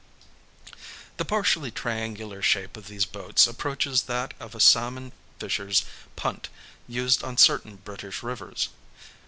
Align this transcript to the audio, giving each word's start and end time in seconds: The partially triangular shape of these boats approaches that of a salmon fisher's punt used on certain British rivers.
The 1.17 1.25
partially 1.25 1.69
triangular 1.69 2.41
shape 2.41 2.75
of 2.75 2.87
these 2.87 3.05
boats 3.05 3.45
approaches 3.45 4.01
that 4.09 4.33
of 4.39 4.55
a 4.55 4.59
salmon 4.59 5.11
fisher's 5.37 5.85
punt 6.15 6.49
used 6.87 7.23
on 7.23 7.37
certain 7.37 7.75
British 7.75 8.23
rivers. 8.23 8.69